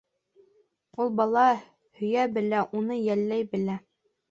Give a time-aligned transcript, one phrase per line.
[1.05, 1.43] Ул бала
[2.01, 3.81] һөйә белә, уны йәлләй белә.